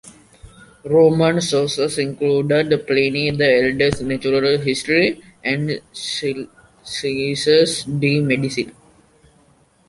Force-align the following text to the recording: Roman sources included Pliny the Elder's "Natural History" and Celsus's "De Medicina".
Roman 0.83 1.39
sources 1.41 1.99
included 1.99 2.87
Pliny 2.87 3.29
the 3.29 3.65
Elder's 3.71 4.01
"Natural 4.01 4.57
History" 4.57 5.21
and 5.43 5.79
Celsus's 5.93 7.83
"De 7.83 8.19
Medicina". 8.21 8.71